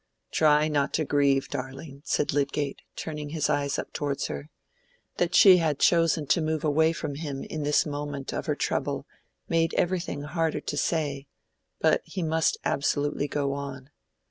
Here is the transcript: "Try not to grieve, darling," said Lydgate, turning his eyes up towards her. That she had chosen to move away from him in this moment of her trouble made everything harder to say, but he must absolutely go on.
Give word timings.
"Try 0.31 0.67
not 0.67 0.95
to 0.95 1.05
grieve, 1.05 1.47
darling," 1.47 2.01
said 2.05 2.33
Lydgate, 2.33 2.81
turning 2.95 3.29
his 3.29 3.51
eyes 3.51 3.77
up 3.77 3.93
towards 3.93 4.25
her. 4.29 4.49
That 5.17 5.35
she 5.35 5.57
had 5.57 5.77
chosen 5.77 6.25
to 6.25 6.41
move 6.41 6.63
away 6.63 6.91
from 6.91 7.13
him 7.13 7.43
in 7.43 7.61
this 7.61 7.85
moment 7.85 8.33
of 8.33 8.47
her 8.47 8.55
trouble 8.55 9.05
made 9.47 9.75
everything 9.75 10.21
harder 10.23 10.59
to 10.61 10.75
say, 10.75 11.27
but 11.79 12.01
he 12.03 12.23
must 12.23 12.57
absolutely 12.65 13.27
go 13.27 13.53
on. 13.53 13.91